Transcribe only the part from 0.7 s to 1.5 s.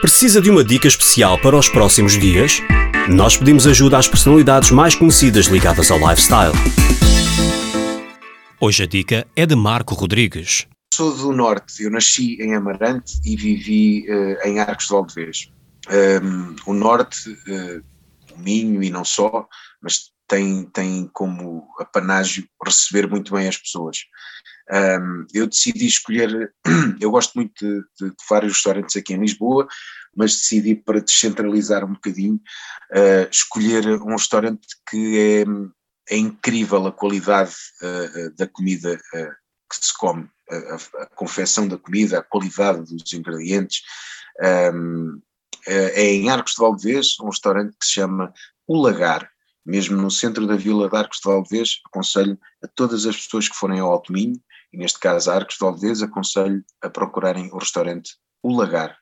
especial